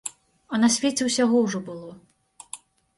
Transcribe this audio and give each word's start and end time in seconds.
А 0.49 0.55
на 0.63 0.69
свеце 0.77 1.03
ўсяго 1.09 1.45
ўжо 1.47 1.59
было. 1.71 1.91